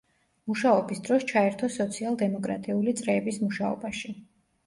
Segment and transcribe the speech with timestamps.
[0.51, 4.15] მუშაობის დროს ჩაერთო სოციალ-დემოკრატიული წრეების მუშაობაში.